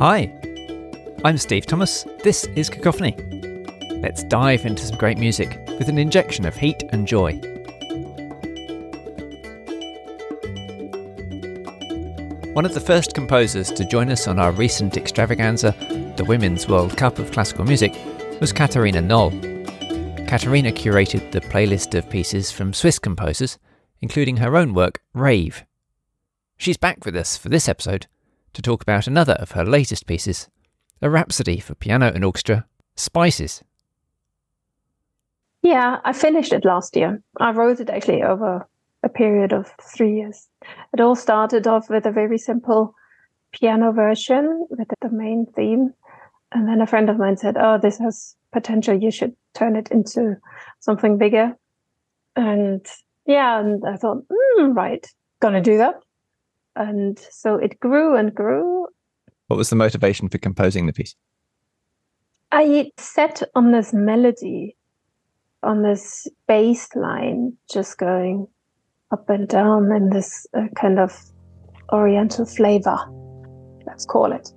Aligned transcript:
Hi, 0.00 0.32
I'm 1.26 1.36
Steve 1.36 1.66
Thomas. 1.66 2.06
This 2.24 2.46
is 2.56 2.70
Cacophony. 2.70 3.14
Let's 4.00 4.24
dive 4.24 4.64
into 4.64 4.82
some 4.82 4.96
great 4.96 5.18
music 5.18 5.60
with 5.78 5.90
an 5.90 5.98
injection 5.98 6.46
of 6.46 6.56
heat 6.56 6.82
and 6.88 7.06
joy. 7.06 7.34
One 12.54 12.64
of 12.64 12.72
the 12.72 12.82
first 12.82 13.12
composers 13.12 13.70
to 13.72 13.84
join 13.84 14.10
us 14.10 14.26
on 14.26 14.38
our 14.38 14.52
recent 14.52 14.96
extravaganza, 14.96 15.76
the 16.16 16.24
Women's 16.24 16.66
World 16.66 16.96
Cup 16.96 17.18
of 17.18 17.30
Classical 17.30 17.66
Music, 17.66 17.94
was 18.40 18.54
Katharina 18.54 19.02
Nohl. 19.02 19.32
Katharina 20.26 20.72
curated 20.72 21.30
the 21.30 21.42
playlist 21.42 21.94
of 21.94 22.08
pieces 22.08 22.50
from 22.50 22.72
Swiss 22.72 22.98
composers, 22.98 23.58
including 24.00 24.38
her 24.38 24.56
own 24.56 24.72
work, 24.72 25.02
Rave. 25.12 25.66
She's 26.56 26.78
back 26.78 27.04
with 27.04 27.16
us 27.16 27.36
for 27.36 27.50
this 27.50 27.68
episode 27.68 28.06
to 28.52 28.62
talk 28.62 28.82
about 28.82 29.06
another 29.06 29.34
of 29.34 29.52
her 29.52 29.64
latest 29.64 30.06
pieces, 30.06 30.48
a 31.02 31.10
rhapsody 31.10 31.60
for 31.60 31.74
piano 31.74 32.10
and 32.14 32.24
orchestra, 32.24 32.66
Spices. 32.96 33.62
Yeah, 35.62 36.00
I 36.04 36.12
finished 36.12 36.52
it 36.52 36.64
last 36.64 36.96
year. 36.96 37.22
I 37.38 37.52
wrote 37.52 37.80
it 37.80 37.90
actually 37.90 38.22
over 38.22 38.68
a 39.02 39.08
period 39.08 39.52
of 39.52 39.72
three 39.80 40.16
years. 40.16 40.48
It 40.92 41.00
all 41.00 41.14
started 41.14 41.66
off 41.66 41.88
with 41.88 42.04
a 42.04 42.12
very 42.12 42.36
simple 42.36 42.94
piano 43.52 43.92
version 43.92 44.66
with 44.68 44.88
the 45.00 45.08
main 45.10 45.46
theme. 45.56 45.94
And 46.52 46.68
then 46.68 46.80
a 46.80 46.86
friend 46.86 47.08
of 47.08 47.18
mine 47.18 47.36
said, 47.36 47.56
Oh, 47.58 47.78
this 47.78 47.98
has 47.98 48.36
potential. 48.52 48.94
You 48.94 49.10
should 49.10 49.34
turn 49.54 49.76
it 49.76 49.90
into 49.90 50.36
something 50.80 51.16
bigger. 51.16 51.56
And 52.36 52.84
yeah, 53.26 53.60
and 53.60 53.82
I 53.86 53.96
thought, 53.96 54.24
mm, 54.28 54.74
right, 54.74 55.06
gonna 55.40 55.62
do 55.62 55.78
that 55.78 56.02
and 56.80 57.18
so 57.30 57.56
it 57.56 57.78
grew 57.78 58.16
and 58.16 58.34
grew. 58.34 58.88
What 59.48 59.56
was 59.56 59.68
the 59.68 59.76
motivation 59.76 60.28
for 60.28 60.38
composing 60.38 60.86
the 60.86 60.92
piece? 60.92 61.14
I 62.52 62.90
set 62.96 63.42
on 63.54 63.70
this 63.70 63.92
melody, 63.92 64.76
on 65.62 65.82
this 65.82 66.26
bass 66.48 66.88
line, 66.96 67.52
just 67.70 67.98
going 67.98 68.48
up 69.12 69.28
and 69.28 69.46
down 69.46 69.92
in 69.92 70.10
this 70.10 70.46
uh, 70.54 70.68
kind 70.74 70.98
of 70.98 71.16
oriental 71.92 72.46
flavor, 72.46 72.98
let's 73.86 74.06
call 74.06 74.32
it. 74.32 74.48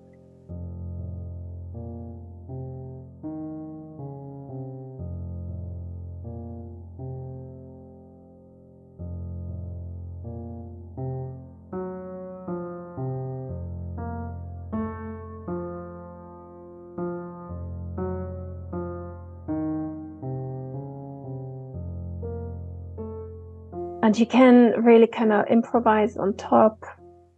And 24.04 24.20
you 24.20 24.26
can 24.26 24.74
really 24.84 25.08
kind 25.08 25.32
of 25.32 25.48
improvise 25.48 26.18
on 26.18 26.36
top. 26.36 26.84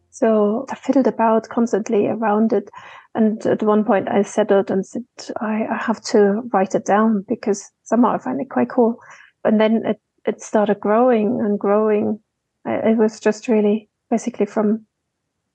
So 0.09 0.65
I 0.71 0.73
fiddled 0.75 1.05
about 1.05 1.47
constantly 1.47 2.07
around 2.07 2.53
it. 2.53 2.71
And 3.13 3.45
at 3.45 3.61
one 3.61 3.85
point 3.85 4.09
I 4.09 4.23
settled 4.23 4.71
and 4.71 4.83
said, 4.83 5.03
I, 5.39 5.67
I 5.71 5.77
have 5.77 6.01
to 6.05 6.41
write 6.51 6.73
it 6.73 6.83
down 6.83 7.23
because 7.27 7.71
somehow 7.83 8.15
I 8.15 8.17
find 8.17 8.41
it 8.41 8.49
quite 8.49 8.69
cool. 8.69 8.97
And 9.43 9.61
then 9.61 9.83
it, 9.85 10.01
it 10.25 10.41
started 10.41 10.79
growing 10.79 11.39
and 11.39 11.59
growing. 11.59 12.19
It 12.65 12.97
was 12.97 13.19
just 13.19 13.47
really 13.47 13.87
basically 14.09 14.47
from, 14.47 14.87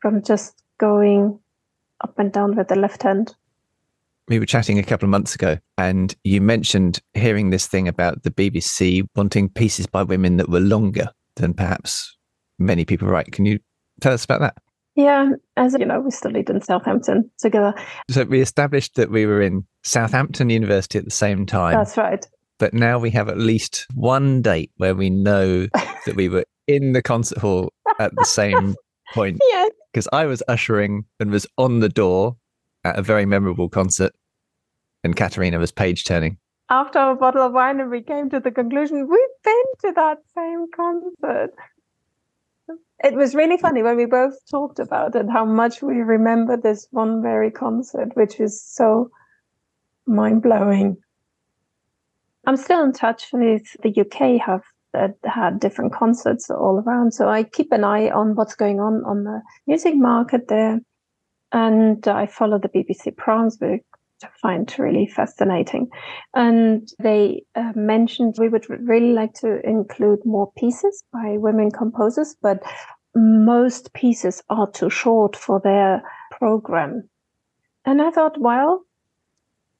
from 0.00 0.22
just 0.22 0.62
going 0.78 1.41
up 2.05 2.20
and 2.20 2.33
down 2.33 2.56
with 2.56 2.69
the 2.69 2.77
left 2.77 3.02
hand 3.02 3.34
we 4.31 4.39
were 4.39 4.46
chatting 4.46 4.79
a 4.79 4.83
couple 4.85 5.05
of 5.05 5.11
months 5.11 5.35
ago 5.35 5.58
and 5.77 6.14
you 6.23 6.41
mentioned 6.41 7.01
hearing 7.14 7.51
this 7.51 7.67
thing 7.67 7.89
about 7.89 8.23
the 8.23 8.30
BBC 8.30 9.05
wanting 9.17 9.48
pieces 9.48 9.86
by 9.86 10.05
women 10.05 10.36
that 10.36 10.48
were 10.48 10.61
longer 10.61 11.08
than 11.35 11.52
perhaps 11.52 12.17
many 12.57 12.85
people 12.85 13.08
write. 13.08 13.33
Can 13.33 13.45
you 13.45 13.58
tell 14.01 14.13
us 14.13 14.24
about 14.24 14.40
that? 14.40 14.57
Yeah, 14.95 15.30
as 15.57 15.74
you 15.79 15.85
know, 15.85 16.01
we 16.01 16.13
studied 16.13 16.48
in 16.48 16.61
Southampton 16.61 17.29
together. 17.39 17.74
So 18.08 18.23
we 18.24 18.40
established 18.40 18.95
that 18.95 19.11
we 19.11 19.27
were 19.27 19.42
in 19.42 19.67
Southampton 19.83 20.48
University 20.48 20.98
at 20.98 21.05
the 21.05 21.11
same 21.11 21.45
time. 21.45 21.74
That's 21.74 21.96
right. 21.96 22.24
But 22.58 22.73
now 22.73 22.98
we 22.98 23.11
have 23.11 23.29
at 23.29 23.39
least 23.39 23.86
one 23.95 24.42
date 24.42 24.70
where 24.77 24.95
we 24.95 25.11
know 25.11 25.67
that 26.07 26.14
we 26.14 26.29
were 26.29 26.45
in 26.69 26.92
the 26.92 27.02
concert 27.02 27.39
hall 27.39 27.73
at 27.98 28.14
the 28.14 28.24
same 28.24 28.77
point. 29.13 29.40
Yeah. 29.51 29.67
Because 29.92 30.07
I 30.13 30.27
was 30.27 30.40
ushering 30.46 31.05
and 31.19 31.33
was 31.33 31.48
on 31.58 31.80
the 31.80 31.89
door 31.89 32.36
at 32.85 32.98
a 32.98 33.02
very 33.02 33.27
memorable 33.27 33.68
concert 33.68 34.13
and 35.05 35.17
Katharina 35.17 35.58
was 35.58 35.73
page 35.73 36.05
turning. 36.05 36.39
After 36.68 36.98
a 36.98 37.17
bottle 37.17 37.42
of 37.42 37.52
wine, 37.52 37.80
and 37.80 37.91
we 37.91 38.02
came 38.02 38.30
to 38.30 38.39
the 38.39 38.51
conclusion 38.51 39.08
we've 39.08 39.45
been 39.45 39.64
to 39.85 39.92
that 39.96 40.18
same 40.35 40.67
concert. 40.74 41.51
It 43.02 43.14
was 43.14 43.35
really 43.35 43.57
funny 43.57 43.83
when 43.83 43.96
we 43.96 44.05
both 44.05 44.35
talked 44.48 44.79
about 44.79 45.17
it, 45.17 45.27
how 45.30 45.45
much 45.45 45.83
we 45.83 45.95
remember 45.95 46.57
this 46.57 46.86
one 46.90 47.23
very 47.23 47.51
concert, 47.51 48.11
which 48.14 48.39
is 48.39 48.63
so 48.63 49.11
mind 50.07 50.42
blowing. 50.42 50.96
I'm 52.46 52.57
still 52.57 52.85
in 52.85 52.92
touch 52.92 53.29
with 53.33 53.63
the 53.83 54.01
UK, 54.01 54.40
have 54.40 54.63
that 54.92 55.14
had 55.24 55.61
different 55.61 55.92
concerts 55.92 56.51
all 56.51 56.83
around. 56.85 57.13
So 57.13 57.29
I 57.29 57.45
keep 57.45 57.73
an 57.73 57.85
eye 57.85 58.11
on 58.11 58.35
what's 58.35 58.57
going 58.57 58.80
on 58.80 59.05
on 59.05 59.24
the 59.24 59.40
music 59.67 59.95
market 59.96 60.48
there. 60.48 60.80
And 61.52 62.06
I 62.06 62.27
follow 62.27 62.58
the 62.58 62.68
BBC 62.68 63.16
Proms 63.16 63.56
very 63.56 63.84
find 64.42 64.72
really 64.78 65.06
fascinating. 65.06 65.88
And 66.34 66.88
they 66.98 67.42
uh, 67.55 67.72
mentioned 67.74 68.36
we 68.38 68.48
would 68.48 68.68
really 68.68 69.12
like 69.12 69.34
to 69.34 69.66
include 69.66 70.24
more 70.24 70.52
pieces 70.56 71.02
by 71.12 71.36
women 71.39 71.70
composers, 71.70 72.36
but 72.42 72.62
most 73.14 73.92
pieces 73.94 74.42
are 74.50 74.70
too 74.70 74.90
short 74.90 75.36
for 75.36 75.60
their 75.60 76.02
program. 76.30 77.08
And 77.84 78.02
I 78.02 78.10
thought, 78.10 78.39
well, 78.39 78.84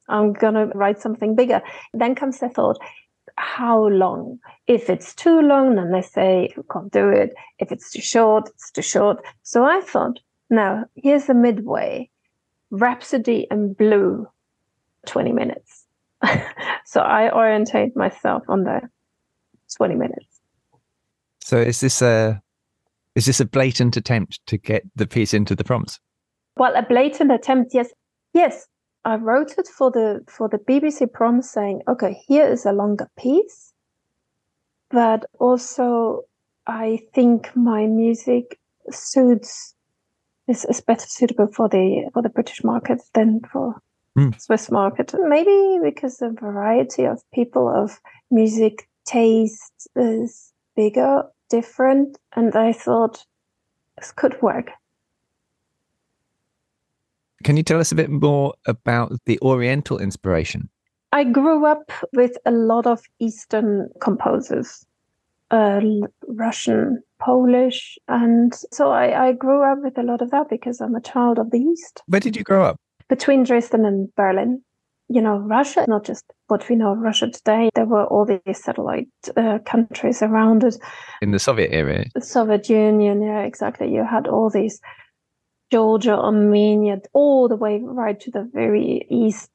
I'm 0.09 0.33
going 0.33 0.55
to 0.55 0.67
write 0.75 1.01
something 1.01 1.37
bigger. 1.37 1.63
Then 1.95 2.15
comes 2.15 2.41
the 2.41 2.49
thought, 2.49 2.79
how 3.37 3.87
long? 3.89 4.39
If 4.67 4.91
it's 4.91 5.15
too 5.15 5.41
long, 5.41 5.77
then 5.77 5.93
they 5.93 6.03
say 6.03 6.53
you 6.57 6.65
can't 6.71 6.93
do 6.93 7.09
it. 7.09 7.33
If 7.59 7.71
it's 7.71 7.93
too 7.93 8.03
short, 8.03 8.49
it's 8.49 8.71
too 8.73 8.83
short. 8.83 9.23
So 9.43 9.65
I 9.65 9.81
thought, 9.81 10.19
now 10.51 10.85
here's 10.95 11.27
the 11.27 11.35
midway. 11.35 12.11
Rhapsody 12.71 13.47
in 13.51 13.73
Blue, 13.73 14.29
20 15.07 15.33
minutes. 15.33 15.87
so 16.85 17.01
I 17.01 17.33
orientate 17.33 17.97
myself 17.97 18.43
on 18.49 18.65
the 18.65 18.81
20 19.77 19.95
minutes. 19.95 20.41
So 21.41 21.57
is 21.57 21.81
this 21.81 22.03
a 22.03 22.41
is 23.17 23.27
this 23.27 23.41
a 23.41 23.45
blatant 23.45 23.97
attempt 23.97 24.41
to 24.47 24.57
get 24.57 24.85
the 24.95 25.07
piece 25.07 25.35
into 25.35 25.57
the 25.57 25.65
Proms? 25.65 25.99
Well, 26.57 26.77
a 26.77 26.83
blatant 26.83 27.33
attempt, 27.33 27.75
yes. 27.75 27.89
Yes. 28.33 28.67
I 29.05 29.17
wrote 29.17 29.59
it 29.59 29.67
for 29.67 29.91
the 29.91 30.21
for 30.29 30.49
the 30.49 30.59
BBC 30.59 31.13
Proms 31.13 31.51
saying, 31.51 31.81
okay, 31.89 32.21
here 32.29 32.47
is 32.47 32.67
a 32.67 32.73
longer 32.73 33.09
piece. 33.19 33.73
But 34.91 35.25
also 35.39 36.23
I 36.67 37.01
think 37.15 37.51
my 37.57 37.87
music 37.87 38.61
suits 38.91 39.75
is, 40.51 40.65
is 40.67 40.81
better 40.81 41.07
suitable 41.07 41.47
for 41.47 41.69
the 41.69 42.11
for 42.13 42.23
the 42.23 42.29
British 42.29 42.63
market 42.65 43.01
than 43.15 43.41
for 43.53 43.81
mm. 44.19 44.39
Swiss 44.41 44.71
market. 44.71 45.15
Maybe 45.19 45.79
because 45.83 46.19
the 46.19 46.31
variety 46.31 47.05
of 47.05 47.23
people 47.33 47.69
of 47.69 48.01
music 48.31 48.89
taste 49.07 49.89
is 49.97 50.53
bigger, 50.77 51.23
different, 51.49 52.19
and 52.35 52.55
I 52.55 52.73
thought 52.73 53.25
this 53.97 54.13
could 54.13 54.41
work. 54.43 54.71
Can 57.43 57.57
you 57.57 57.63
tell 57.63 57.81
us 57.81 57.91
a 57.91 57.95
bit 57.95 58.11
more 58.11 58.53
about 58.67 59.13
the 59.25 59.39
Oriental 59.41 59.99
inspiration? 59.99 60.69
I 61.13 61.25
grew 61.25 61.65
up 61.65 61.91
with 62.13 62.37
a 62.45 62.51
lot 62.51 62.87
of 62.87 63.03
Eastern 63.19 63.89
composers, 64.01 64.87
uh, 65.51 65.81
Russian, 66.29 67.03
Polish. 67.19 67.99
And 68.09 68.53
so 68.73 68.91
I, 68.91 69.29
I 69.29 69.33
grew 69.33 69.63
up 69.63 69.79
with 69.83 69.99
a 69.99 70.03
lot 70.03 70.23
of 70.23 70.31
that 70.31 70.49
because 70.49 70.81
I'm 70.81 70.95
a 70.95 71.01
child 71.01 71.39
of 71.39 71.51
the 71.51 71.59
East. 71.59 72.03
Where 72.07 72.21
did 72.21 72.37
you 72.37 72.43
grow 72.43 72.65
up? 72.65 72.77
Between 73.09 73.45
Dresden 73.45 73.85
and 73.85 74.09
Berlin. 74.15 74.63
You 75.09 75.21
know, 75.21 75.39
Russia, 75.39 75.85
not 75.89 76.05
just 76.05 76.25
what 76.47 76.69
we 76.69 76.77
know 76.77 76.93
of 76.93 76.99
Russia 76.99 77.29
today, 77.29 77.69
there 77.75 77.85
were 77.85 78.05
all 78.05 78.25
these 78.25 78.63
satellite 78.63 79.09
uh, 79.37 79.59
countries 79.67 80.23
around 80.23 80.63
it. 80.63 80.77
In 81.21 81.33
the 81.33 81.41
Soviet 81.41 81.73
era? 81.73 82.05
The 82.15 82.21
Soviet 82.21 82.69
Union, 82.69 83.21
yeah, 83.21 83.41
exactly. 83.41 83.93
You 83.93 84.07
had 84.09 84.29
all 84.29 84.51
these 84.51 84.81
Georgia, 85.73 86.17
Armenia, 86.17 86.99
all 87.13 87.49
the 87.49 87.57
way 87.57 87.81
right 87.83 88.21
to 88.21 88.31
the 88.31 88.49
very 88.53 89.05
east. 89.11 89.51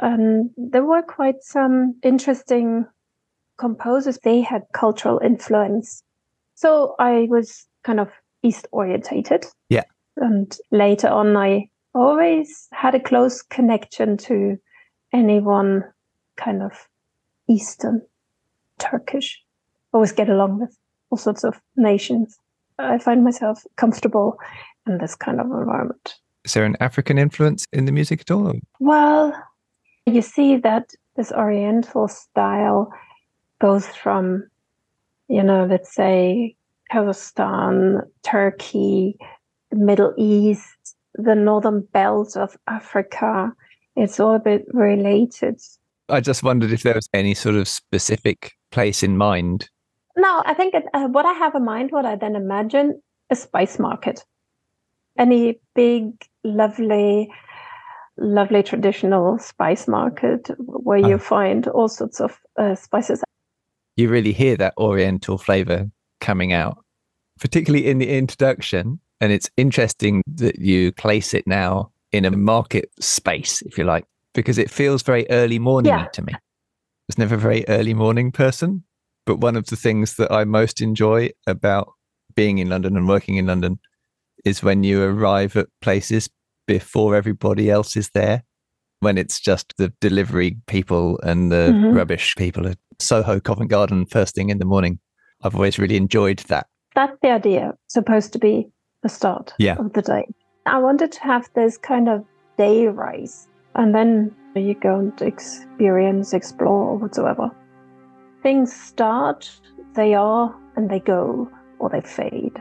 And 0.00 0.50
there 0.56 0.84
were 0.84 1.02
quite 1.02 1.42
some 1.42 1.98
interesting 2.04 2.86
composers. 3.58 4.18
They 4.22 4.40
had 4.40 4.62
cultural 4.72 5.20
influence 5.24 6.02
so 6.54 6.94
I 6.98 7.26
was 7.28 7.66
kind 7.82 8.00
of 8.00 8.08
east 8.42 8.66
orientated. 8.72 9.44
Yeah. 9.68 9.84
And 10.16 10.56
later 10.70 11.08
on, 11.08 11.36
I 11.36 11.68
always 11.94 12.68
had 12.72 12.94
a 12.94 13.00
close 13.00 13.42
connection 13.42 14.16
to 14.18 14.56
anyone 15.12 15.84
kind 16.36 16.62
of 16.62 16.72
Eastern 17.48 18.02
Turkish. 18.78 19.40
Always 19.92 20.12
get 20.12 20.28
along 20.28 20.60
with 20.60 20.76
all 21.10 21.18
sorts 21.18 21.44
of 21.44 21.60
nations. 21.76 22.38
I 22.78 22.98
find 22.98 23.22
myself 23.22 23.62
comfortable 23.76 24.38
in 24.86 24.98
this 24.98 25.14
kind 25.14 25.40
of 25.40 25.46
environment. 25.46 26.14
Is 26.44 26.54
there 26.54 26.64
an 26.64 26.76
African 26.80 27.18
influence 27.18 27.64
in 27.72 27.84
the 27.84 27.92
music 27.92 28.20
at 28.22 28.30
all? 28.30 28.52
Well, 28.78 29.32
you 30.06 30.20
see 30.22 30.56
that 30.58 30.90
this 31.16 31.32
Oriental 31.32 32.08
style 32.08 32.92
goes 33.60 33.86
from, 33.86 34.48
you 35.28 35.42
know, 35.42 35.66
let's 35.66 35.94
say 35.94 36.56
Kazakhstan, 36.92 38.02
Turkey, 38.22 39.16
the 39.70 39.76
Middle 39.76 40.14
East, 40.16 40.96
the 41.14 41.34
northern 41.34 41.82
belt 41.92 42.36
of 42.36 42.56
Africa. 42.66 43.52
It's 43.96 44.18
all 44.18 44.34
a 44.34 44.40
bit 44.40 44.64
related. 44.72 45.60
I 46.08 46.20
just 46.20 46.42
wondered 46.42 46.72
if 46.72 46.82
there 46.82 46.94
was 46.94 47.08
any 47.14 47.34
sort 47.34 47.54
of 47.54 47.68
specific 47.68 48.52
place 48.70 49.02
in 49.02 49.16
mind. 49.16 49.70
No, 50.16 50.42
I 50.44 50.54
think 50.54 50.74
it, 50.74 50.84
uh, 50.92 51.08
what 51.08 51.26
I 51.26 51.32
have 51.32 51.54
in 51.54 51.64
mind, 51.64 51.90
what 51.90 52.04
I 52.04 52.16
then 52.16 52.36
imagine, 52.36 53.00
a 53.30 53.36
spice 53.36 53.78
market. 53.78 54.24
Any 55.18 55.60
big, 55.74 56.12
lovely, 56.42 57.30
lovely 58.18 58.62
traditional 58.62 59.38
spice 59.38 59.88
market 59.88 60.50
where 60.58 60.98
you 60.98 61.14
ah. 61.14 61.18
find 61.18 61.66
all 61.68 61.88
sorts 61.88 62.20
of 62.20 62.38
uh, 62.58 62.74
spices. 62.74 63.22
You 63.96 64.08
really 64.08 64.32
hear 64.32 64.56
that 64.56 64.74
Oriental 64.76 65.38
flavor 65.38 65.90
coming 66.20 66.52
out, 66.52 66.84
particularly 67.40 67.86
in 67.86 67.98
the 67.98 68.08
introduction. 68.08 69.00
And 69.20 69.32
it's 69.32 69.48
interesting 69.56 70.22
that 70.26 70.58
you 70.58 70.92
place 70.92 71.34
it 71.34 71.46
now 71.46 71.90
in 72.12 72.24
a 72.24 72.30
market 72.30 72.90
space, 73.00 73.62
if 73.62 73.78
you 73.78 73.84
like, 73.84 74.04
because 74.34 74.58
it 74.58 74.70
feels 74.70 75.02
very 75.02 75.28
early 75.30 75.58
morning 75.58 75.92
yeah. 75.92 76.06
to 76.08 76.22
me. 76.22 76.32
I 76.34 76.38
was 77.08 77.18
never 77.18 77.36
a 77.36 77.38
very 77.38 77.64
early 77.68 77.94
morning 77.94 78.32
person. 78.32 78.84
But 79.26 79.38
one 79.38 79.56
of 79.56 79.66
the 79.66 79.76
things 79.76 80.16
that 80.16 80.30
I 80.30 80.44
most 80.44 80.80
enjoy 80.80 81.30
about 81.46 81.92
being 82.34 82.58
in 82.58 82.68
London 82.68 82.96
and 82.96 83.08
working 83.08 83.36
in 83.36 83.46
London 83.46 83.78
is 84.44 84.62
when 84.62 84.84
you 84.84 85.02
arrive 85.02 85.56
at 85.56 85.68
places 85.80 86.28
before 86.66 87.16
everybody 87.16 87.70
else 87.70 87.96
is 87.96 88.10
there, 88.10 88.42
when 89.04 89.18
it's 89.18 89.38
just 89.38 89.74
the 89.76 89.92
delivery 90.00 90.56
people 90.66 91.20
and 91.22 91.52
the 91.52 91.70
mm-hmm. 91.72 91.96
rubbish 91.96 92.34
people 92.36 92.66
at 92.66 92.78
Soho, 92.98 93.38
Covent 93.38 93.70
Garden, 93.70 94.06
first 94.06 94.34
thing 94.34 94.50
in 94.50 94.58
the 94.58 94.64
morning. 94.64 94.98
I've 95.42 95.54
always 95.54 95.78
really 95.78 95.96
enjoyed 95.96 96.38
that. 96.48 96.66
That's 96.94 97.16
the 97.22 97.30
idea, 97.30 97.74
supposed 97.88 98.32
to 98.32 98.38
be 98.38 98.68
the 99.02 99.08
start 99.08 99.52
yeah. 99.58 99.76
of 99.76 99.92
the 99.92 100.02
day. 100.02 100.26
I 100.66 100.78
wanted 100.78 101.12
to 101.12 101.20
have 101.20 101.48
this 101.54 101.76
kind 101.76 102.08
of 102.08 102.24
day 102.56 102.86
rise, 102.86 103.46
and 103.74 103.94
then 103.94 104.34
you 104.54 104.74
go 104.74 104.98
and 104.98 105.22
experience, 105.22 106.32
explore, 106.32 106.96
whatsoever. 106.96 107.50
Things 108.42 108.72
start, 108.72 109.50
they 109.94 110.14
are, 110.14 110.54
and 110.76 110.90
they 110.90 111.00
go, 111.00 111.50
or 111.78 111.90
they 111.90 112.00
fade. 112.00 112.56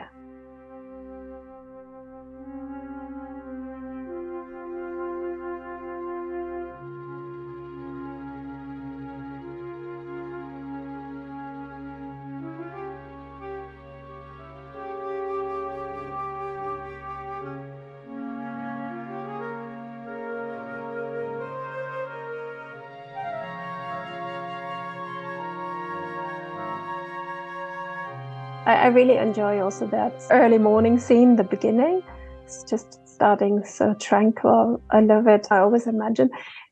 I, 28.65 28.75
I 28.75 28.87
really 28.87 29.17
enjoy 29.17 29.61
also 29.61 29.87
that 29.87 30.13
early 30.31 30.57
morning 30.57 30.97
scene, 30.97 31.35
the 31.35 31.43
beginning. 31.43 32.01
It's 32.45 32.63
just 32.63 33.05
starting 33.07 33.63
so 33.65 33.93
tranquil. 33.95 34.81
I 34.89 35.01
love 35.01 35.27
it. 35.27 35.47
I 35.51 35.59
always 35.59 35.85
imagine 35.85 36.29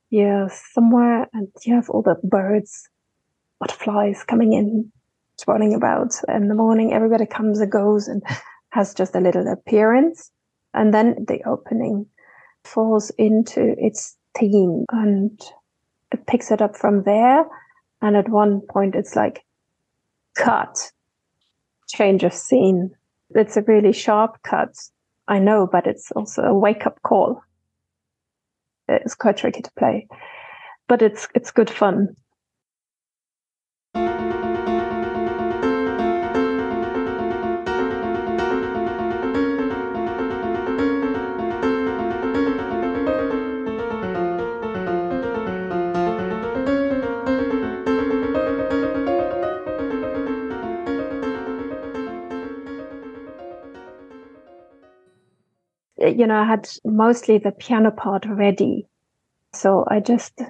you're 0.09 0.49
somewhere 0.73 1.27
and 1.33 1.49
you 1.65 1.75
have 1.75 1.89
all 1.89 2.01
the 2.01 2.15
birds, 2.23 2.89
butterflies 3.59 4.23
coming 4.23 4.53
in, 4.53 4.91
running 5.45 5.73
about. 5.73 6.13
In 6.29 6.47
the 6.47 6.55
morning, 6.55 6.93
everybody 6.93 7.25
comes 7.25 7.59
and 7.59 7.71
goes 7.71 8.07
and 8.07 8.23
has 8.69 8.93
just 8.93 9.15
a 9.15 9.19
little 9.19 9.47
appearance. 9.47 10.31
And 10.73 10.93
then 10.93 11.25
the 11.27 11.41
opening 11.45 12.05
falls 12.63 13.09
into 13.17 13.75
its 13.77 14.15
theme 14.37 14.85
and 14.91 15.41
it 16.13 16.25
picks 16.25 16.51
it 16.51 16.61
up 16.61 16.77
from 16.77 17.03
there. 17.03 17.43
And 18.01 18.15
at 18.15 18.29
one 18.29 18.61
point, 18.61 18.95
it's 18.95 19.15
like, 19.17 19.43
cut 20.35 20.91
change 21.91 22.23
of 22.23 22.33
scene. 22.33 22.91
It's 23.31 23.57
a 23.57 23.61
really 23.63 23.93
sharp 23.93 24.41
cut, 24.43 24.73
I 25.27 25.39
know, 25.39 25.67
but 25.71 25.87
it's 25.87 26.11
also 26.11 26.43
a 26.43 26.57
wake 26.57 26.85
up 26.85 27.01
call. 27.03 27.41
It's 28.87 29.15
quite 29.15 29.37
tricky 29.37 29.61
to 29.61 29.71
play, 29.77 30.07
but 30.87 31.01
it's 31.01 31.27
it's 31.33 31.51
good 31.51 31.69
fun. 31.69 32.15
You 56.11 56.27
know, 56.27 56.37
I 56.37 56.45
had 56.45 56.69
mostly 56.85 57.37
the 57.37 57.51
piano 57.51 57.91
part 57.91 58.25
ready. 58.25 58.87
So 59.53 59.85
I 59.87 59.99
just 59.99 60.41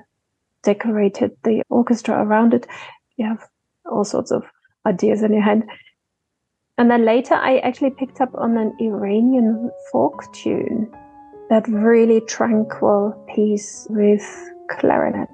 decorated 0.63 1.31
the 1.43 1.63
orchestra 1.69 2.23
around 2.23 2.53
it. 2.53 2.67
You 3.17 3.27
have 3.27 3.47
all 3.85 4.03
sorts 4.03 4.31
of 4.31 4.43
ideas 4.85 5.23
in 5.23 5.33
your 5.33 5.41
head. 5.41 5.63
And 6.77 6.89
then 6.89 7.05
later, 7.05 7.35
I 7.35 7.59
actually 7.59 7.91
picked 7.91 8.21
up 8.21 8.33
on 8.35 8.57
an 8.57 8.73
Iranian 8.79 9.69
folk 9.91 10.23
tune, 10.33 10.91
that 11.49 11.67
really 11.67 12.21
tranquil 12.21 13.13
piece 13.35 13.87
with 13.89 14.23
clarinet. 14.69 15.29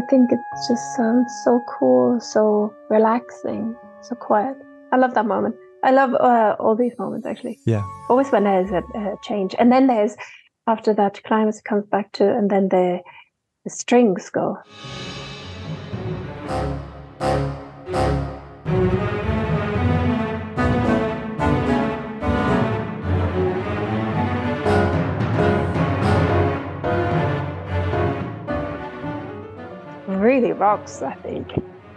I 0.00 0.02
think 0.06 0.32
it 0.32 0.40
just 0.66 0.96
sounds 0.96 1.30
so 1.44 1.62
cool, 1.68 2.20
so 2.20 2.74
relaxing, 2.88 3.76
so 4.00 4.14
quiet. 4.14 4.56
I 4.92 4.96
love 4.96 5.12
that 5.12 5.26
moment. 5.26 5.56
I 5.84 5.90
love 5.90 6.14
uh, 6.14 6.56
all 6.58 6.74
these 6.74 6.94
moments 6.98 7.26
actually. 7.26 7.58
Yeah. 7.66 7.82
Always 8.08 8.32
when 8.32 8.44
there's 8.44 8.70
a, 8.70 8.82
a, 8.98 9.16
change, 9.22 9.54
and 9.58 9.70
then 9.70 9.88
there's 9.88 10.16
after 10.66 10.94
that 10.94 11.22
climax 11.24 11.60
comes 11.60 11.84
back 11.84 12.12
to, 12.12 12.34
and 12.34 12.50
then 12.50 12.70
the 12.70 13.00
the 13.64 13.70
strings 13.70 14.30
go. 14.30 14.56
Rocks, 30.60 31.02
I 31.02 31.14
think. 31.14 31.48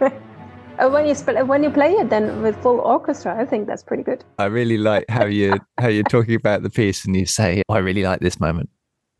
when 0.78 1.06
you 1.06 1.14
sp- 1.14 1.46
when 1.46 1.62
you 1.62 1.70
play 1.70 1.92
it 1.92 2.10
then 2.10 2.42
with 2.42 2.60
full 2.62 2.80
orchestra, 2.80 3.38
I 3.40 3.44
think 3.44 3.68
that's 3.68 3.82
pretty 3.82 4.02
good. 4.02 4.24
I 4.38 4.46
really 4.46 4.78
like 4.78 5.04
how 5.08 5.26
you 5.26 5.58
how 5.78 5.88
you're 5.88 6.02
talking 6.04 6.34
about 6.34 6.62
the 6.62 6.70
piece 6.70 7.04
and 7.04 7.14
you 7.14 7.26
say, 7.26 7.62
oh, 7.68 7.74
"I 7.74 7.78
really 7.78 8.02
like 8.02 8.20
this 8.20 8.40
moment." 8.40 8.70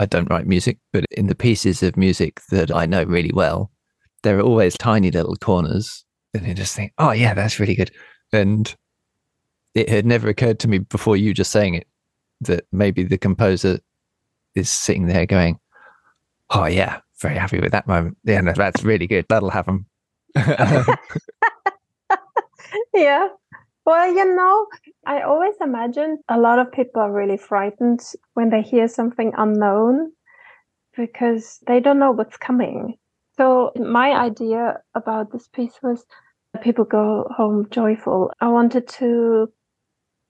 I 0.00 0.06
don't 0.06 0.28
write 0.28 0.46
music, 0.46 0.78
but 0.92 1.04
in 1.12 1.28
the 1.28 1.36
pieces 1.36 1.82
of 1.82 1.96
music 1.96 2.40
that 2.50 2.74
I 2.74 2.84
know 2.86 3.04
really 3.04 3.30
well, 3.32 3.70
there 4.24 4.36
are 4.38 4.42
always 4.42 4.76
tiny 4.76 5.12
little 5.12 5.36
corners, 5.36 6.04
and 6.32 6.46
you 6.46 6.54
just 6.54 6.74
think, 6.74 6.92
"Oh 6.98 7.12
yeah, 7.12 7.34
that's 7.34 7.60
really 7.60 7.76
good." 7.76 7.92
And 8.32 8.74
it 9.74 9.88
had 9.88 10.06
never 10.06 10.28
occurred 10.28 10.58
to 10.60 10.68
me 10.68 10.78
before 10.78 11.16
you 11.16 11.34
just 11.34 11.52
saying 11.52 11.74
it 11.74 11.86
that 12.40 12.64
maybe 12.72 13.04
the 13.04 13.18
composer 13.18 13.78
is 14.54 14.70
sitting 14.70 15.06
there 15.06 15.26
going, 15.26 15.58
"Oh 16.50 16.66
yeah, 16.66 17.00
very 17.20 17.36
happy 17.36 17.60
with 17.60 17.72
that 17.72 17.86
moment. 17.86 18.16
Yeah, 18.24 18.40
no, 18.40 18.52
that's 18.52 18.84
really 18.84 19.06
good. 19.06 19.26
That'll 19.28 19.50
have 19.50 19.66
them." 19.66 19.86
yeah. 22.94 23.28
Well, 23.86 24.14
you 24.14 24.34
know, 24.34 24.66
I 25.06 25.20
always 25.22 25.54
imagine 25.60 26.18
a 26.28 26.38
lot 26.38 26.58
of 26.58 26.72
people 26.72 27.02
are 27.02 27.12
really 27.12 27.36
frightened 27.36 28.00
when 28.32 28.48
they 28.50 28.62
hear 28.62 28.88
something 28.88 29.32
unknown 29.36 30.12
because 30.96 31.58
they 31.66 31.80
don't 31.80 31.98
know 31.98 32.12
what's 32.12 32.38
coming. 32.38 32.94
So, 33.36 33.72
my 33.76 34.12
idea 34.12 34.78
about 34.94 35.32
this 35.32 35.48
piece 35.48 35.78
was 35.82 36.06
people 36.62 36.84
go 36.84 37.26
home 37.36 37.66
joyful. 37.70 38.32
I 38.40 38.48
wanted 38.48 38.88
to 39.00 39.52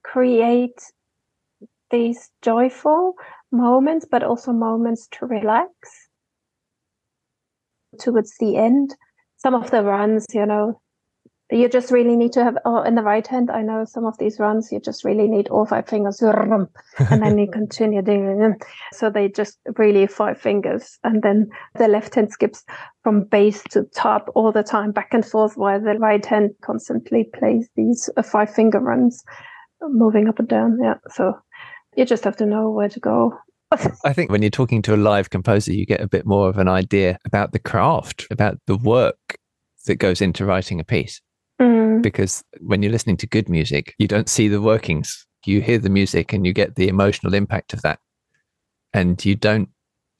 create 0.03 0.81
these 1.91 2.31
joyful 2.43 3.15
moments, 3.53 4.07
but 4.11 4.23
also 4.23 4.53
moments 4.53 5.07
to 5.13 5.27
relax 5.27 5.71
towards 7.99 8.35
the 8.39 8.57
end. 8.57 8.95
Some 9.37 9.55
of 9.55 9.71
the 9.71 9.83
runs, 9.83 10.27
you 10.33 10.47
know, 10.47 10.81
you 11.51 11.69
just 11.69 11.91
really 11.91 12.17
need 12.17 12.33
to 12.33 12.43
have 12.43 12.57
oh, 12.65 12.83
in 12.83 12.95
the 12.95 13.03
right 13.03 13.27
hand 13.27 13.51
i 13.51 13.61
know 13.61 13.85
some 13.85 14.07
of 14.07 14.17
these 14.19 14.39
runs 14.39 14.73
you 14.73 14.81
just 14.81 15.05
really 15.05 15.29
need 15.29 15.49
all 15.49 15.67
five 15.67 15.87
fingers 15.87 16.21
and 16.99 17.23
then 17.23 17.39
you 17.39 17.47
continue 17.51 18.03
doing 18.03 18.55
so 18.93 19.11
they 19.11 19.29
just 19.29 19.59
really 19.77 20.07
five 20.07 20.41
fingers 20.41 20.99
and 21.05 21.23
then 21.23 21.49
the 21.79 21.87
left 21.87 22.15
hand 22.15 22.31
skips 22.31 22.65
from 23.03 23.25
base 23.25 23.63
to 23.71 23.85
top 23.95 24.31
all 24.35 24.53
the 24.53 24.63
time 24.63 24.91
back 24.91 25.13
and 25.13 25.25
forth 25.25 25.57
while 25.57 25.81
the 25.81 25.99
right 25.99 26.25
hand 26.25 26.51
constantly 26.63 27.25
plays 27.35 27.69
these 27.77 28.09
uh, 28.17 28.23
five 28.23 28.53
finger 28.53 28.81
runs 28.81 29.23
moving 29.83 30.29
up 30.29 30.39
and 30.39 30.49
down 30.49 30.79
yeah. 30.83 30.95
So 31.11 31.35
you 31.95 32.07
just 32.07 32.25
have 32.25 32.37
to 32.37 32.47
know 32.47 32.71
where 32.71 32.89
to 32.89 33.01
go 33.01 33.39
I 34.05 34.13
think 34.13 34.31
when 34.31 34.43
you're 34.43 34.51
talking 34.51 34.83
to 34.83 34.95
a 34.95 34.97
live 34.97 35.31
composer, 35.31 35.73
you 35.73 35.85
get 35.87 36.01
a 36.01 36.09
bit 36.09 36.27
more 36.27 36.49
of 36.49 36.59
an 36.59 36.69
idea 36.69 37.19
about 37.25 37.53
the 37.53 37.59
craft, 37.59 38.27
about 38.31 38.59
the 38.67 38.77
work 38.77 39.17
that 39.87 39.97
goes 39.97 40.21
into 40.21 40.45
writing 40.45 40.81
a 40.81 40.85
piece. 40.85 41.21
Mm. 41.61 42.03
Because 42.03 42.43
when 42.61 42.83
you're 42.83 42.93
listening 42.93 43.17
to 43.19 43.27
good 43.27 43.49
music, 43.49 43.95
you 43.99 44.07
don't 44.07 44.29
see 44.29 44.49
the 44.49 44.61
workings. 44.61 45.27
You 45.45 45.61
hear 45.61 45.79
the 45.79 45.91
music 45.91 46.33
and 46.33 46.47
you 46.47 46.53
get 46.53 46.77
the 46.77 46.89
emotional 46.89 47.35
impact 47.35 47.73
of 47.73 47.83
that. 47.83 47.99
And 48.93 49.23
you 49.25 49.35
don't 49.35 49.69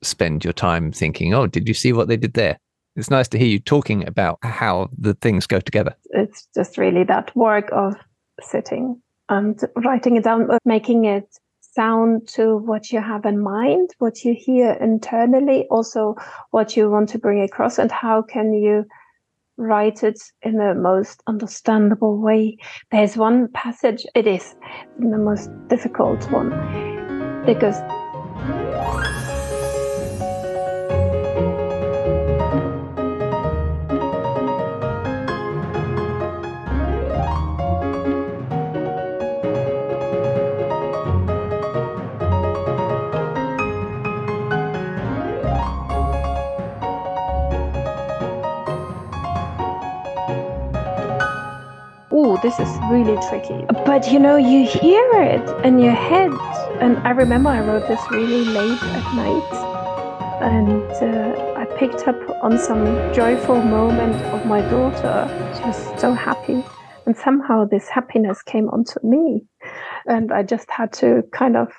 spend 0.03 0.45
your 0.45 0.53
time 0.53 0.93
thinking, 0.93 1.33
oh, 1.35 1.47
did 1.47 1.69
you 1.69 1.75
see 1.75 1.93
what 1.93 2.09
they 2.09 2.17
did 2.17 2.35
there? 2.35 2.59
It's 2.97 3.11
nice 3.11 3.29
to 3.29 3.39
hear 3.39 3.49
you 3.49 3.59
talking 3.59 4.07
about 4.07 4.39
how 4.43 4.89
the 4.97 5.15
things 5.15 5.47
go 5.47 5.61
together. 5.61 5.97
It's 6.11 6.47
just 6.55 6.79
really 6.79 7.05
that 7.05 7.35
work 7.37 7.71
of 7.73 7.95
sitting 8.41 9.01
and 9.29 9.59
writing 9.77 10.17
it 10.17 10.25
down, 10.25 10.49
making 10.65 11.05
it 11.07 11.27
sound 11.75 12.29
to 12.29 12.57
what 12.57 12.93
you 12.93 13.01
have 13.01 13.25
in 13.25 13.43
mind, 13.43 13.91
what 13.99 14.25
you 14.25 14.35
hear 14.39 14.73
internally, 14.73 15.67
also 15.71 16.15
what 16.51 16.77
you 16.77 16.91
want 16.91 17.09
to 17.11 17.19
bring 17.19 17.43
across, 17.43 17.79
and 17.79 17.91
how 17.91 18.23
can 18.23 18.53
you 18.53 18.85
write 19.57 20.03
it 20.03 20.21
in 20.43 20.57
the 20.57 20.75
most 20.75 21.23
understandable 21.27 22.21
way. 22.21 22.57
There's 22.91 23.17
one 23.17 23.49
passage, 23.53 24.05
it 24.15 24.27
is 24.27 24.55
the 24.99 25.19
most 25.19 25.51
difficult 25.69 26.31
one 26.31 26.51
because 27.47 27.77
this 52.45 52.59
is 52.59 52.69
really 52.91 53.17
tricky. 53.27 53.65
But 53.87 54.13
you 54.13 54.19
know, 54.19 54.37
you 54.37 54.69
hear 54.69 55.13
it 55.15 55.65
in 55.65 55.79
your 55.79 55.95
head. 55.95 56.31
And 56.79 56.99
I 56.99 57.13
remember 57.13 57.49
I 57.49 57.61
wrote 57.61 57.89
this 57.89 58.01
really 58.11 58.45
late 58.45 58.83
at 58.83 59.15
night. 59.17 59.55
And 60.43 60.83
uh, 60.93 61.55
I 61.57 61.65
picked 61.79 62.07
up 62.07 62.17
on 62.43 62.59
some 62.59 62.85
joyful 63.15 63.63
moment 63.63 64.17
of 64.35 64.45
my 64.45 64.61
daughter. 64.61 65.27
She 65.57 65.63
was 65.63 65.99
so 65.99 66.13
happy. 66.13 66.63
And 67.07 67.17
somehow 67.17 67.65
this 67.65 67.89
happiness 67.89 68.43
came 68.43 68.69
onto 68.69 69.01
me. 69.03 69.47
And 70.05 70.31
I 70.31 70.43
just 70.43 70.71
had 70.71 70.93
to 70.95 71.23
kind 71.33 71.57
of 71.57 71.73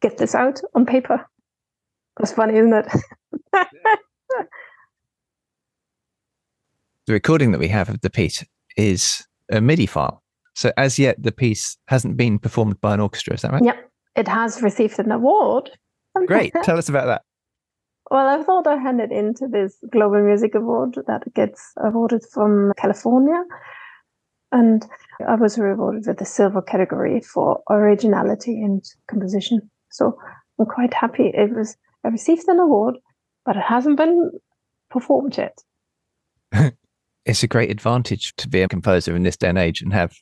get 0.00 0.18
this 0.18 0.36
out 0.36 0.60
on 0.76 0.86
paper. 0.86 1.26
Was 2.20 2.30
funny, 2.30 2.56
isn't 2.56 2.72
it? 2.72 2.86
the 7.06 7.12
recording 7.12 7.50
that 7.50 7.58
we 7.58 7.66
have 7.66 7.88
of 7.88 8.00
the 8.02 8.10
piece 8.10 8.44
is 8.76 9.26
a 9.50 9.60
MIDI 9.60 9.86
file. 9.86 10.22
So 10.54 10.72
as 10.76 10.98
yet, 10.98 11.22
the 11.22 11.32
piece 11.32 11.76
hasn't 11.88 12.16
been 12.16 12.38
performed 12.38 12.80
by 12.80 12.94
an 12.94 13.00
orchestra. 13.00 13.34
Is 13.34 13.42
that 13.42 13.52
right? 13.52 13.64
Yep, 13.64 13.90
it 14.16 14.28
has 14.28 14.62
received 14.62 14.98
an 14.98 15.10
award. 15.10 15.70
Great. 16.26 16.52
Tell 16.62 16.78
us 16.78 16.88
about 16.88 17.06
that. 17.06 17.22
Well, 18.10 18.28
I 18.28 18.42
thought 18.42 18.66
I 18.66 18.76
handed 18.76 19.10
it 19.10 19.18
into 19.18 19.48
this 19.48 19.76
Global 19.90 20.22
Music 20.22 20.54
Award 20.54 20.96
that 21.06 21.22
gets 21.34 21.72
awarded 21.82 22.22
from 22.32 22.72
California. 22.76 23.42
And 24.52 24.86
I 25.26 25.34
was 25.34 25.58
rewarded 25.58 26.06
with 26.06 26.18
the 26.18 26.24
silver 26.24 26.62
category 26.62 27.20
for 27.20 27.62
originality 27.68 28.62
and 28.62 28.84
composition. 29.08 29.70
So 29.90 30.16
I'm 30.60 30.66
quite 30.66 30.94
happy. 30.94 31.32
It 31.34 31.56
was 31.56 31.76
I 32.04 32.08
received 32.08 32.46
an 32.48 32.60
award, 32.60 32.96
but 33.44 33.56
it 33.56 33.62
hasn't 33.62 33.96
been 33.96 34.30
performed 34.90 35.36
yet. 35.36 35.58
it's 37.26 37.42
a 37.42 37.48
great 37.48 37.70
advantage 37.70 38.34
to 38.36 38.48
be 38.48 38.62
a 38.62 38.68
composer 38.68 39.16
in 39.16 39.22
this 39.22 39.36
day 39.36 39.48
and 39.48 39.58
age 39.58 39.82
and 39.82 39.92
have 39.92 40.14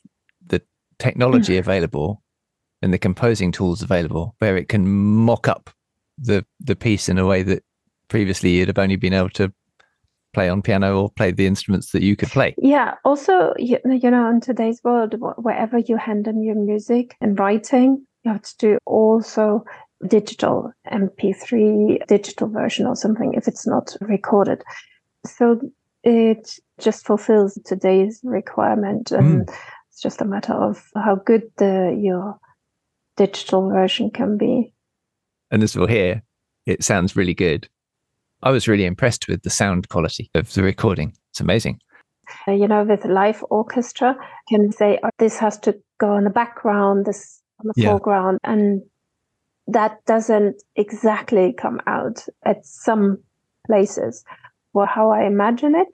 the 0.45 0.61
technology 0.99 1.55
mm. 1.55 1.59
available 1.59 2.21
and 2.81 2.93
the 2.93 2.99
composing 2.99 3.51
tools 3.51 3.81
available 3.81 4.35
where 4.39 4.57
it 4.57 4.69
can 4.69 4.87
mock 4.87 5.47
up 5.47 5.69
the 6.17 6.45
the 6.59 6.75
piece 6.75 7.09
in 7.09 7.17
a 7.17 7.25
way 7.25 7.43
that 7.43 7.63
previously 8.07 8.51
you'd 8.51 8.67
have 8.67 8.77
only 8.77 8.95
been 8.95 9.13
able 9.13 9.29
to 9.29 9.51
play 10.33 10.49
on 10.49 10.61
piano 10.61 11.01
or 11.01 11.09
play 11.09 11.31
the 11.31 11.45
instruments 11.45 11.91
that 11.91 12.01
you 12.01 12.15
could 12.15 12.29
play. 12.29 12.55
Yeah. 12.57 12.95
Also, 13.05 13.53
you, 13.57 13.77
you 13.85 14.09
know, 14.09 14.29
in 14.29 14.41
today's 14.41 14.81
world, 14.83 15.15
wherever 15.37 15.77
you 15.77 15.95
hand 15.95 16.27
in 16.27 16.41
your 16.41 16.55
music 16.55 17.15
and 17.21 17.39
writing, 17.39 18.05
you 18.23 18.31
have 18.31 18.41
to 18.41 18.57
do 18.57 18.77
also 18.85 19.63
digital 20.07 20.71
MP3 20.91 22.05
digital 22.07 22.49
version 22.49 22.85
or 22.85 22.95
something 22.95 23.33
if 23.35 23.47
it's 23.47 23.65
not 23.65 23.95
recorded. 24.01 24.63
So 25.25 25.61
it 26.03 26.59
just 26.79 27.05
fulfills 27.05 27.57
today's 27.65 28.19
requirement 28.23 29.11
and 29.11 29.47
mm. 29.47 29.55
it's 29.89 30.01
just 30.01 30.21
a 30.21 30.25
matter 30.25 30.53
of 30.53 30.91
how 30.95 31.15
good 31.15 31.43
the 31.57 31.97
your 31.99 32.39
digital 33.15 33.69
version 33.69 34.09
can 34.09 34.37
be. 34.37 34.73
And 35.51 35.63
as 35.63 35.75
we'll 35.75 35.87
hear 35.87 36.23
it 36.65 36.83
sounds 36.83 37.15
really 37.15 37.33
good. 37.33 37.67
I 38.41 38.51
was 38.51 38.67
really 38.67 38.85
impressed 38.85 39.27
with 39.27 39.43
the 39.43 39.49
sound 39.49 39.89
quality 39.89 40.29
of 40.33 40.53
the 40.53 40.63
recording. 40.63 41.13
It's 41.31 41.39
amazing. 41.39 41.79
Uh, 42.47 42.53
you 42.53 42.67
know 42.67 42.83
with 42.83 43.05
live 43.05 43.43
orchestra 43.49 44.15
can 44.49 44.71
say 44.71 44.97
oh, 45.03 45.09
this 45.19 45.37
has 45.37 45.57
to 45.59 45.77
go 45.99 46.15
in 46.15 46.23
the 46.23 46.29
background 46.29 47.05
this 47.05 47.41
on 47.59 47.67
the 47.67 47.73
yeah. 47.81 47.89
foreground 47.89 48.39
and 48.43 48.81
that 49.67 50.03
doesn't 50.05 50.61
exactly 50.75 51.53
come 51.53 51.81
out 51.85 52.25
at 52.45 52.65
some 52.65 53.17
places 53.67 54.23
or 54.73 54.85
how 54.85 55.11
I 55.11 55.25
imagine 55.25 55.75
it. 55.75 55.87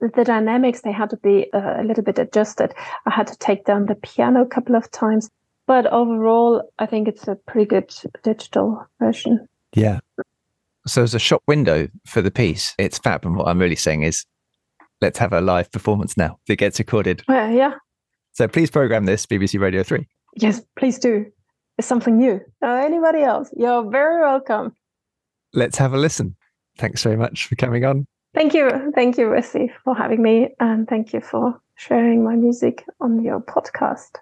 The 0.00 0.24
dynamics, 0.24 0.80
they 0.80 0.92
had 0.92 1.10
to 1.10 1.16
be 1.18 1.46
uh, 1.52 1.80
a 1.80 1.84
little 1.84 2.02
bit 2.02 2.18
adjusted. 2.18 2.74
I 3.06 3.10
had 3.10 3.28
to 3.28 3.36
take 3.36 3.64
down 3.64 3.86
the 3.86 3.94
piano 3.94 4.42
a 4.42 4.46
couple 4.46 4.74
of 4.74 4.90
times. 4.90 5.30
But 5.66 5.86
overall, 5.86 6.72
I 6.78 6.86
think 6.86 7.06
it's 7.06 7.28
a 7.28 7.36
pretty 7.36 7.66
good 7.66 7.94
digital 8.24 8.84
version. 8.98 9.46
Yeah. 9.74 10.00
So 10.86 11.04
as 11.04 11.14
a 11.14 11.20
shop 11.20 11.42
window 11.46 11.88
for 12.04 12.20
the 12.20 12.32
piece, 12.32 12.74
it's 12.78 12.98
fab. 12.98 13.24
And 13.24 13.36
what 13.36 13.46
I'm 13.46 13.60
really 13.60 13.76
saying 13.76 14.02
is 14.02 14.26
let's 15.00 15.18
have 15.18 15.32
a 15.32 15.40
live 15.40 15.70
performance 15.70 16.16
now 16.16 16.38
that 16.48 16.56
gets 16.56 16.80
recorded. 16.80 17.22
Well, 17.28 17.50
yeah. 17.52 17.74
So 18.32 18.48
please 18.48 18.70
program 18.70 19.04
this, 19.04 19.24
BBC 19.24 19.60
Radio 19.60 19.82
3. 19.82 20.06
Yes, 20.36 20.62
please 20.76 20.98
do. 20.98 21.26
It's 21.78 21.86
something 21.86 22.16
new. 22.16 22.40
Uh, 22.62 22.82
anybody 22.84 23.22
else, 23.22 23.50
you're 23.56 23.88
very 23.88 24.20
welcome. 24.20 24.74
Let's 25.52 25.78
have 25.78 25.92
a 25.92 25.98
listen. 25.98 26.36
Thanks 26.78 27.02
very 27.02 27.16
much 27.16 27.46
for 27.46 27.56
coming 27.56 27.84
on. 27.84 28.06
Thank 28.34 28.54
you. 28.54 28.92
Thank 28.94 29.18
you, 29.18 29.26
Russi, 29.26 29.70
for 29.84 29.94
having 29.94 30.22
me. 30.22 30.48
And 30.58 30.88
thank 30.88 31.12
you 31.12 31.20
for 31.20 31.60
sharing 31.74 32.24
my 32.24 32.34
music 32.34 32.84
on 33.00 33.22
your 33.22 33.40
podcast. 33.40 34.16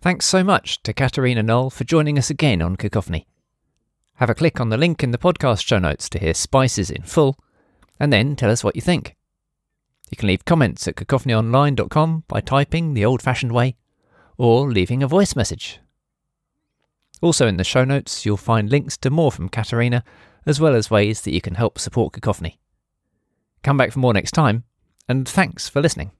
Thanks 0.00 0.26
so 0.26 0.44
much 0.44 0.82
to 0.82 0.92
Katharina 0.92 1.42
Nohl 1.42 1.70
for 1.70 1.84
joining 1.84 2.18
us 2.18 2.30
again 2.30 2.60
on 2.60 2.76
Cacophony. 2.76 3.26
Have 4.16 4.30
a 4.30 4.34
click 4.34 4.60
on 4.60 4.68
the 4.68 4.76
link 4.76 5.02
in 5.02 5.10
the 5.10 5.18
podcast 5.18 5.66
show 5.66 5.78
notes 5.78 6.08
to 6.10 6.18
hear 6.18 6.34
Spices 6.34 6.90
in 6.90 7.02
full, 7.02 7.36
and 7.98 8.12
then 8.12 8.36
tell 8.36 8.50
us 8.50 8.62
what 8.62 8.76
you 8.76 8.82
think. 8.82 9.16
You 10.10 10.16
can 10.16 10.28
leave 10.28 10.44
comments 10.44 10.86
at 10.86 10.94
cacophonyonline.com 10.94 12.24
by 12.28 12.40
typing 12.40 12.94
the 12.94 13.04
old 13.04 13.22
fashioned 13.22 13.52
way 13.52 13.76
or 14.36 14.70
leaving 14.70 15.02
a 15.02 15.08
voice 15.08 15.34
message. 15.34 15.80
Also, 17.20 17.46
in 17.46 17.56
the 17.56 17.64
show 17.64 17.84
notes, 17.84 18.26
you'll 18.26 18.36
find 18.36 18.70
links 18.70 18.96
to 18.98 19.10
more 19.10 19.32
from 19.32 19.48
Katharina, 19.48 20.04
as 20.46 20.60
well 20.60 20.74
as 20.74 20.90
ways 20.90 21.20
that 21.22 21.32
you 21.32 21.40
can 21.40 21.54
help 21.54 21.78
support 21.78 22.12
Cacophony. 22.12 22.58
Come 23.62 23.76
back 23.76 23.92
for 23.92 23.98
more 23.98 24.12
next 24.12 24.32
time, 24.32 24.64
and 25.08 25.28
thanks 25.28 25.68
for 25.68 25.80
listening. 25.80 26.10